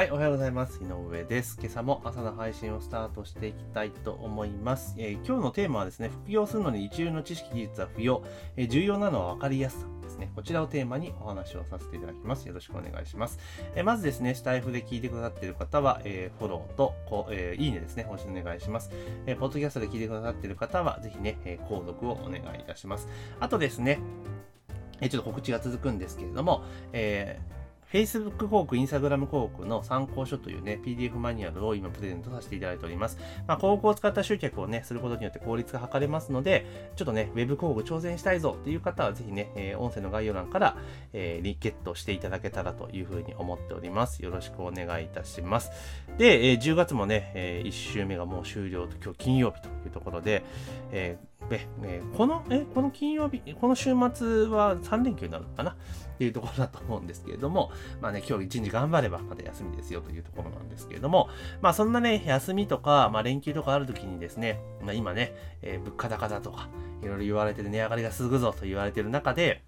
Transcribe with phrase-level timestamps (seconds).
[0.00, 0.80] はい、おはようございます。
[0.82, 1.58] 井上です。
[1.60, 4.94] 今朝も朝の配信をスタートしていきたいと思います。
[4.96, 8.24] えー、今日のテーマはですね、副業するのに一流の知識技術は不要、
[8.56, 10.32] えー、重要なのは分かりやすさですね。
[10.34, 12.48] こちらをテーマにお話をさせていただきます。
[12.48, 13.38] よろしくお願いします。
[13.74, 18.90] えー、まずですね、スタイフで聞いてくださっている方は、えフォローとこう、えいいねですね、お願いします。
[19.26, 23.06] えポッドキャストで聞いてくださっている方は、ぜひね、え購読をお願いいたします。
[23.38, 23.98] あとですね、
[25.02, 26.64] えちょっと告知が続くんですけれども、
[26.94, 27.59] えー
[27.92, 33.18] Facebook 広告、Instagram 広告の参考書というね、PDF マニュアルを今プレゼントさせていただいております。
[33.48, 40.76] まあ、広告を使った集客をね、することによって効率が図れますので、ちょっとね、Web 広告挑戦したいぞっていう方は、ぜひね、えー、音声の概要欄から、
[41.12, 44.22] えー、リケットしていただけたらというふうに思っております。
[44.22, 45.72] よろしくお願いいたします。
[46.16, 50.44] で、えー、10月もね、えー、1週目がもう終了と、今日金曜日というところで、
[50.92, 55.70] えーええこの、え、この金曜日、この週末は3連休になるのかな？
[55.72, 55.74] っ
[56.20, 61.30] ていうところだと思うんですけれども、まあね、今日一日頑張ればまた休みですよというところなんですけれども、
[61.62, 66.68] まあそんなね、休みとか、まあ連休とかある時にですね、まあ今ね、えー、物価高だとか、
[67.02, 69.62] いろいろ言われてる値上がりが続くぞと言われてる中で、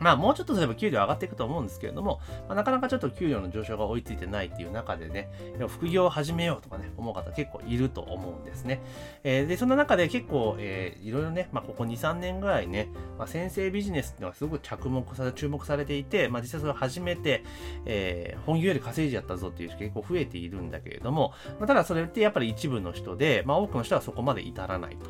[0.00, 5.30] まあもうちょっとすれば給料上がっていくと思うんですけれども、まあ、なかなかちょっと給料の上昇が追いついてないっていう中でね、
[5.68, 8.80] 副業を始めようとかね、思う方結構いると思うんですね。
[9.24, 17.44] えー、で、そんな中で結構、えー、いろいろね、まあここ2、3年ぐらいね、まあ、先生ビジネスっていうのがすごく着目され、注目されていて、まあ実際それを始めて、
[17.84, 25.06] えー、本業より稼いじゃったぞっていう人結構増えているんだけれども、まあ、ただそれってやっぱり一部の人で、まあ多くの人はそこまで至らないと。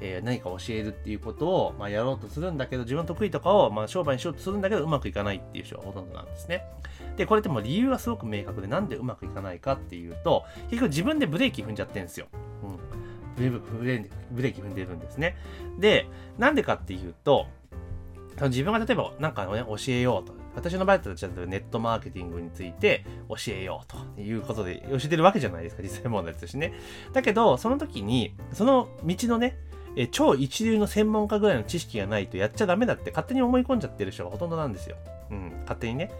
[0.00, 6.64] えー、何か教えるっていうことを、まあやろうとするんだけど、自分の得意とかを、まあ商売にしようとするんだけど、うまくいかないっていう人がほとんどなんですね。
[7.16, 12.26] で、これっても理由がすごく明確で、なんでうまくいかないかっていうと、結局自分でブレーキ踏んじゃってるんですよ。
[12.62, 12.78] うん。
[13.36, 13.84] ブレブ
[14.42, 15.36] レーキ踏んでるんですね。
[15.78, 16.06] で、
[16.38, 17.46] なんでかっていうと、
[18.40, 20.34] 自分が例えばなんかね、教えようと。
[20.54, 26.74] 私の場合だとちゃんとネットマーケティングについて教えようということで教えてるわけじゃないですか、実際問題としてね。
[27.14, 29.56] だけど、その時に、その道のね、
[29.96, 34.96] え超一流の専門家ぐらいの知識がないとやっちゃダメだって勝手に思い込んじゃってる人がほとんどなんですよ。
[35.30, 36.10] うん、勝手にね、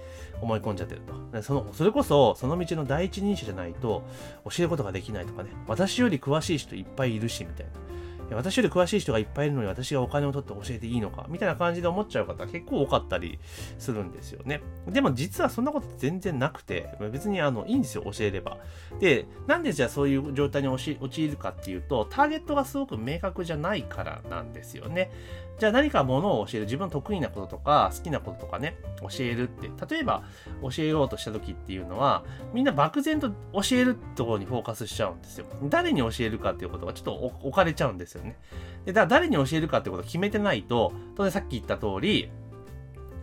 [0.40, 1.02] 思い込んじゃってる
[1.32, 1.42] と。
[1.42, 4.02] そのそれこそ、その道の第一人者じゃないと
[4.44, 7.81] 教えることができないとかね、私より詳しい人いっぱいいるし、みたいな。
[8.34, 13.38] 私より詳しい人がいっぱいいるのに私がお金を取って教えていいのかみたいな感じで思っちゃう方結構多かったり
[13.78, 14.60] するんですよね。
[14.88, 18.58] でも実はそんなこと全然なくて、別にあのいいんですよ、教えれば。
[19.00, 20.96] で、なんでじゃあそういう状態に陥
[21.28, 25.10] るかっていうと、ターゲットがすごく明確じゃないからなんですよね。
[25.62, 30.24] じゃあ何かものを教える、自分の得意なこととか好きなこととかね、教えるって、例えば
[30.60, 35.46] 教えようとした時っていうのは、みんな漠然と教えるところにフォーカスしちゃうんですよ。
[35.68, 38.40] 誰に教えるかっていうことがちょっと置かれちゃうんですよね。
[38.86, 42.32] で、だから誰に教えるかってことを決めてないと、当然さっき言った通り、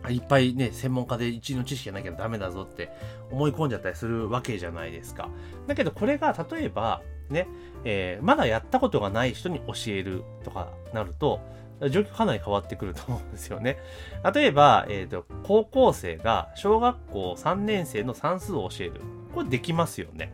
[0.08, 2.88] いっぱいね、専門家で一位の知識がなきゃダメだぞって
[3.30, 5.28] 思い込んじゃったりするわけじゃないですか。
[5.66, 7.46] だけどこれが例えば、ね、
[7.84, 11.40] えー、まだやったことがない人に教えるとかなると、
[11.88, 13.78] 状況かなり変わってくると思うんですよね。
[14.34, 19.00] 例えば、えっ、ー、と、高校生が小学校3年生の算数を教える。
[19.34, 20.32] これできますよね。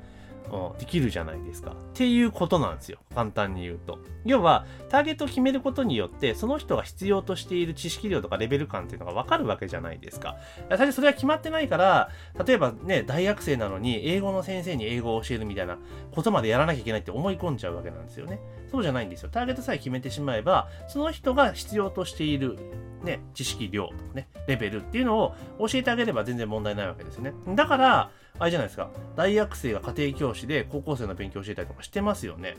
[0.78, 1.72] できるじゃないですか。
[1.72, 2.98] っていうことなんですよ。
[3.14, 3.98] 簡単に言うと。
[4.24, 10.36] 要は、ターゲットを決めることによって、その人が必要としている知識量とかレベル感っていうのがわかるわけじゃないですか。
[10.68, 12.10] 最初それは決まってないから、
[12.44, 15.78] 例えばね、大学生なのに、英語の先生に英語を教えるみたいな
[16.12, 18.40] ことまでやらなきゃいけないって思い込んじゃうわけなんですよね。
[18.70, 19.28] そうじゃないんですよ。
[19.30, 22.58] ターゲットさえ決めてしまえば、その人が必要としている
[23.02, 27.32] ね、知識量とかね、レベルっていうのを教えてあげれば全然問題ないわけですよね。
[27.54, 28.90] だから、あれじゃないですか。
[29.16, 32.56] 大学生が家庭教師で高校生の勉強を教えたりとかしてますよね。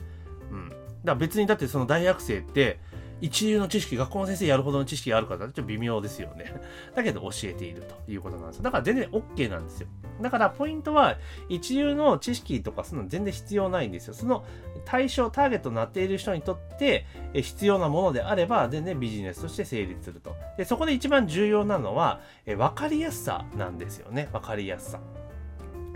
[0.52, 0.70] うん。
[0.70, 2.80] だから別にだってその大学生って、
[3.20, 6.54] 一流の知識、学校の先生やるほどの知識があるからちょっと微妙ですよね。
[6.96, 8.64] だけど教えているということなんですよ。
[8.64, 9.88] だから全然 OK なんですよ。
[10.22, 11.18] だからポイントは
[11.50, 14.14] 一流の知識とかその全然必要ないんですよ。
[14.14, 14.46] その
[14.86, 20.36] 対象、ターゲットになっている人にとって必要なものであれば全然ビジネスとして成立すると。
[20.58, 24.30] でそこで一番重要なのは分かりやすさなんですよね。
[24.32, 25.00] 分かりやすさ。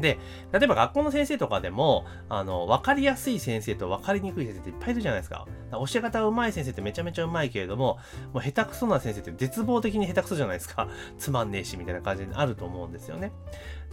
[0.01, 0.19] で、
[0.51, 5.31] 例えば学校の先生とかでも、あの、わかりやすい先生とわかりにくい先生っていっぱいいるじゃないですか。
[5.31, 7.97] か教え方が上手い先生ってめちゃめちゃ上手いけれども、
[8.34, 10.90] もう下手くそな先生って絶望的に下手くそじゃないですか。
[11.17, 13.31] つまんねえし、みたいな感じにあると思うんですよね。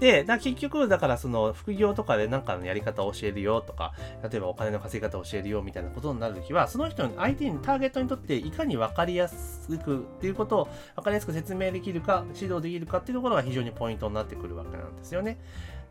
[0.00, 3.94] で、だ結局、だからその副業とかで何かのやり方を教えるよとか、
[4.28, 15.38] 例えばお金の稼ぎ方を教えるよみたいなことになるときは、その人に、相手に、ターゲットにとっていかに分かりやすくっていうことを分かりやすく説明できるか、指導できるかっていうところが非常にポイントになってくるわけなんですよね。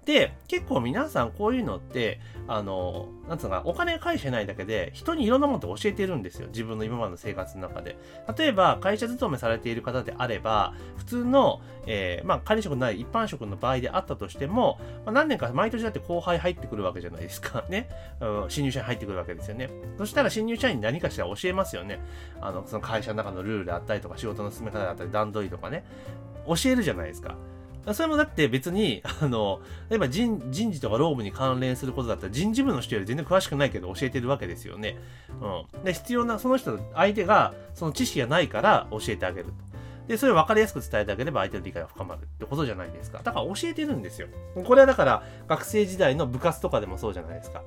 [0.05, 6.47] で、結構皆さんこういうのって、あの、なんつうか、お金返してないだけで、人にいろんなものって教えてるんですよ。
[6.47, 7.97] 自分の今までの生活の中で。
[8.38, 17.65] 例えば、会社勤めされている方であれば、普通の、えー、まあ、管理職ない一般職の場合であったとしても、まあ、何年か毎年だって後輩入ってくるわけじゃないですか。
[17.69, 17.89] ね。
[18.21, 19.69] うん、新入社員入ってくるわけですよね。
[19.97, 21.99] そしたら新入社員に何かしら教えますよね。
[22.39, 25.83] あの、その会社の中のルールであったりとか、仕事の進め方だったり、段取りとかね。
[26.47, 27.35] 教えるじゃないですか。
[27.94, 34.98] それもだって別に、 あの、例えば人人事とか労務に関連することだったら人事部の人より全然詳しくないけど教えてるわけですよね。
[35.42, 35.84] うん。
[35.84, 39.51] で、必要な、その人、相手がその知識がないから教えてあげると。
[40.07, 43.22] で、それを分かりやすく伝えてあげれば相手の理解が深まるってことじゃないですか。
[43.24, 44.28] だから教えてるんですよ。
[44.66, 47.62] これはだから学生時代の部活とかでもそうじゃないですか。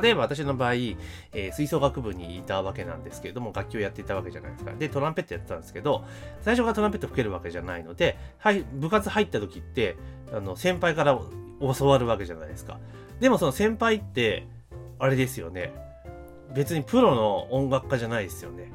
[0.00, 4.72] 例えば私の場合、えー、吹奏楽部にいたわけなんですけれども、楽器をやっていたわけじゃないですか。
[4.72, 6.04] で、トランペットやってたんですけど、
[6.40, 9.96] 最初からトランペット吹けるわけじゃないので、はい、部活入った時って、
[10.32, 11.18] あの、先輩から
[11.60, 12.78] 教わるわけじゃないですか。
[13.20, 14.46] でもその先輩って、
[14.98, 15.72] あれですよね。
[16.54, 18.72] 別にプロの音楽家じゃないですよね。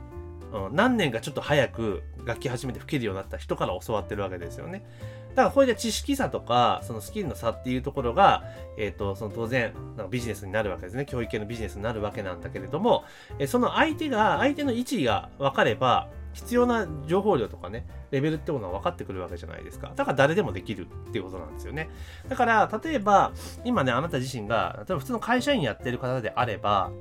[0.54, 4.86] うん、何年かちょっと早く楽器始めて吹けるようになった人から教わってるわけですよね。
[5.39, 8.44] だからこれで知識差とか、そのスキルの差っていうところが、
[8.77, 11.06] えっ、ー、と、その当然、なんかビジネスになるわけですね。
[11.06, 13.06] 教育系のビジネスになるわけなんだけれども、
[13.39, 19.94] えその相手が、相手の位置が分かれば、必要な情報量とかね、レベルってことは分かってくるわけじゃないですか。
[19.95, 21.89] だから誰でもできるっていうことなんですよね。
[22.27, 23.31] だから、例えば、
[23.63, 26.92] 今ね、あなた自身が、例えば普通の会社員やってる方であれば、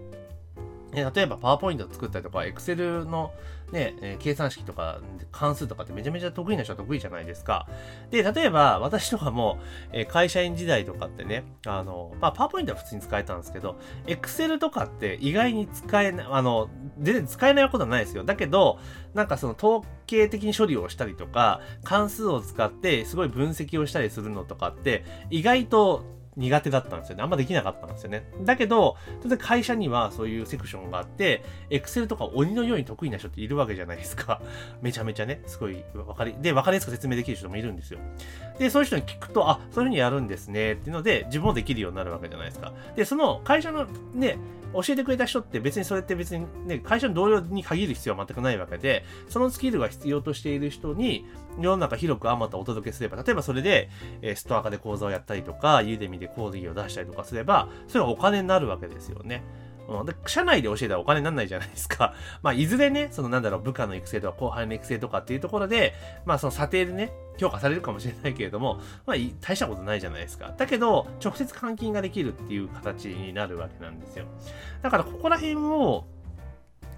[0.93, 3.33] 例えばパワーポイント作ったりとか、エクセルの
[3.73, 5.01] ね、え、計算式とか
[5.31, 7.69] 関数とかってめちゃめちゃ得意な人は得意じゃないですか。
[8.11, 9.59] で、例えば私とかも、
[9.93, 13.77] え、会社員時代とかってね、あの、まあ、パワーポイントは普通に使えたんですけど、
[14.07, 18.25] エクセルとかって意外に使えない、あの、全然使えないことはないですよ。
[18.25, 18.79] だけど、
[19.13, 27.23] なんかその統計的に処理をしたりとか、関数を使ってすごい分析をしたりするのとかって、意外と苦手だったんですよね。
[27.25, 28.25] あんまできなかったんですよね。
[28.43, 34.41] だけど、当然会社にはそういうセクションがあって、Excel とか鬼のように得意な人っているわけじゃないですか。
[34.81, 37.99] めちゃめちゃね、すごいわかり、で、わかりやすく説明できる人もいるんですよ。
[38.59, 42.73] で、そういう人に聞くと、あ、そういうふうにやるんですね、っていうので、自分もできるようになるわけじゃないですか。
[42.95, 44.39] で、その会社のね、
[44.73, 51.27] 教えてくれた人って別にそれって別にね、会社の同僚に限る必要は全くないわけで、そのスキルが必要としている人に、
[51.61, 53.91] 世の中広くあまたお届けすれば、例えばそれで、
[54.23, 59.43] えストア化で講座をやったりとか、ユーデミで講義を出したりとかすれば、それはお金になるわけですよね。
[59.89, 62.15] うん、で社内で教えたらお金にならないじゃないですか。
[62.43, 65.95] まあ、いずれね、そのなんだろう、部下の育成とか後輩の育成とかっていうところで、
[66.27, 70.53] まあ、その査定でね、評価されるかもしれないけれども、まあ、大したことないじゃないですか。
[70.57, 74.27] だけど、直接換金ができるっていう形になるわけなんですよ。
[74.83, 76.05] だから、ここら辺を、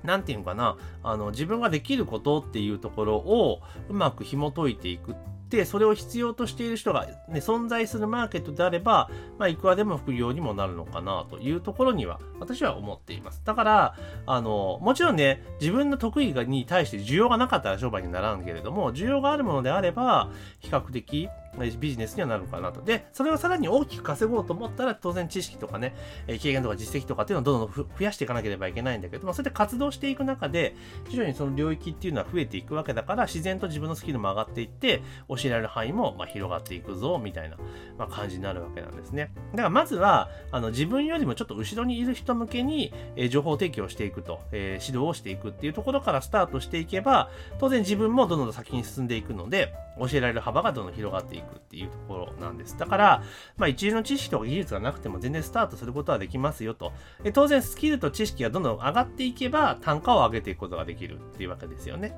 [0.02, 5.14] なんていうのかな、あの、自分ができることっていうところをうまく紐解いていくっ
[5.50, 13.42] てそれを必要としている人が、ね、存在するマーケットであれば、まあ、いくらでも副業にもなるのかなというところには私は思っています。
[13.44, 20.30] だから、あの、もちろんね、自分の得意に対して需要がなかったら商売にならんけれども、需要があるものであれば、
[20.60, 22.80] 比較的、ビジネスにはなるかなと。
[22.80, 25.94] で、それをさらに大きく稼ごうと思ったら、当然知識とかね、
[26.26, 30.74] 経験とか実績とかっていうのをどんどん増やしていかなければいけないんだけども、それで活動していく中で、
[31.08, 37.56] 徐々にその領域っていうのは増えていくわけだから、自然と自分のスキルも上がっていって、教えられる範囲もま広がっていくぞ、みたいな、
[37.98, 39.32] ま感じになるわけなんですね。
[39.52, 52.76] だからまずは、あの自分よりもちょっと後ろにいる人向けに、え情報提供していくと、え、指導をしていくっていうところからスタートしていけば、当然自分もどんどん先に進んでいくので、教えられる幅がどんどん広がっていくっていうところなんです。
[52.78, 53.22] だから、
[53.56, 56.92] まあ、一流の知識とか技術がなくても全然スタートすることはできますよと。
[57.22, 62.14] で当然、スキルと知識がどんどん上がっていけば、単価を上げていくことができるっていうわけですよね。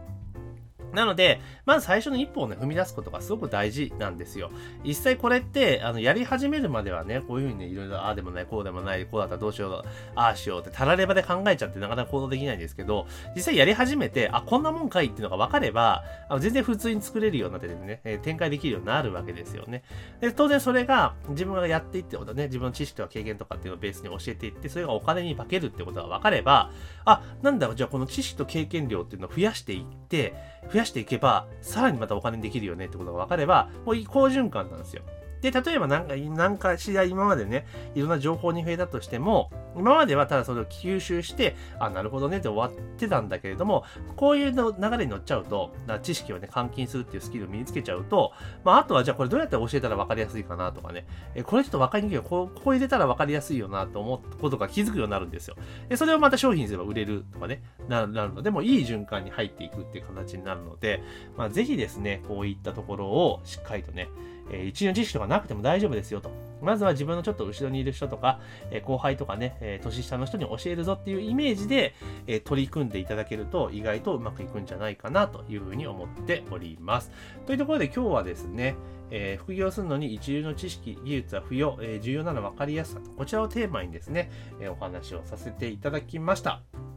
[0.92, 4.50] なので、まず最初の一歩をね、踏み出すことがすごく大事なんですよ。
[4.84, 9.82] 実際これって、あの、やり始めるまではね、こういうふうにね、いろいろ、ああでもない、こうでもない、こうだったらどうしよう、
[10.14, 19.82] ああしようって、たらればで考えちゃってなかなか行動できないんですけど、実際やり始めて、あ、こんなもんかいっていうのが分かれば、あの全然普通に作れるようなってね、え、展開できるようになるわけですよね。
[20.20, 26.70] で、当然それが、自分がやっていってことね、自分の知識とか経験とかっていうのをベースに教えていって、それがお金に化けるってことが分かれば、
[27.04, 30.34] あ、なんだろう、じゃあこの知識と経験量っていうのを増やしていって、
[30.70, 35.02] 増やしていけば、さらにまたお金できるよねってことが分かれば、もう好循環なんですよ。
[35.42, 43.84] で、例えばなんか、なんかしら今までね、いろんな情報に触れたとしても、今まではただそれを吸収して、あ、なるほどねって終わってたんだけれども、
[44.16, 48.32] こういうの流れに乗っちゃうと、知識をね、換金するっていうスキルを身につけちゃうと、
[48.64, 52.14] まあ、あとはじゃあこれどうやって教えたら分かりやすいかなとかね、えこれちょっと分かりにくい。
[52.14, 55.56] よ、ここ入れたら分かりやすいよなと思ったことが気づくようになるんですよ。
[55.88, 61.02] で、それをまた商品にすれば売れるとかね、なるので、もういい循環に入っていくっていう形になるので、
[61.36, 64.08] まあ、ぜひですね、こういったところをしっかりとね、
[64.52, 66.30] えー、一の知識とかなくても大丈夫ですよと。
[66.60, 68.38] まずは自分のちょっと後ろにいる人とか、
[68.70, 71.94] え、後輩とかね、え、年下の人に教えるぞっていうイメージで、
[72.26, 77.10] え取り組んでいただけると意外とうまくいくんじゃないかなというふうに思っております。
[77.46, 78.76] というところで今日はですね、
[79.10, 84.30] え副業するのに一流の知識、技術は不要、え重要なのは分かりやすさ、こちらをテーマにですね、
[84.60, 86.91] えお話をさせていただきました。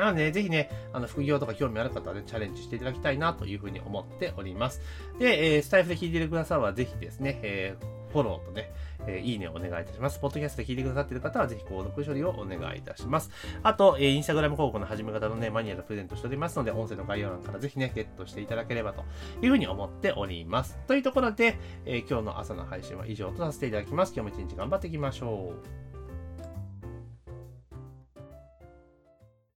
[0.00, 4.80] なので、ぜひね、あの、副業とか興味ある方はね、チャレンジしていただきたいなというふうに思っております。
[5.18, 8.72] で、えー、スタイフで聞いてくださるは、ぜひですね、えー、フォローとね、
[9.06, 10.18] えー、いいねをお願いいたします。
[10.18, 13.30] ポッドキャストで聞いてくださっている方は、ぜひ購読処理をお願いいたします。
[13.62, 19.04] あと、えー、インスタグラム広告の始め方のね、マニュアルプレゼントしておりますので、音声の概要欄からぜひね、ゲットしていただければと
[19.42, 20.78] いうふうに思っております。
[20.86, 24.12] というところで、えー、今日の朝の配信は以上とさせていただきます。
[24.14, 25.54] 今日も一日頑張っていきましょ
[25.86, 25.89] う。